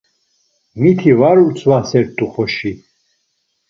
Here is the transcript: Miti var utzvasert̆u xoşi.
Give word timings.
Miti 0.81 1.11
var 1.19 1.37
utzvasert̆u 1.47 2.25
xoşi. 2.33 2.71